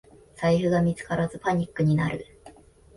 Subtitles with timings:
[0.35, 2.25] 財布が見つからずパニックになる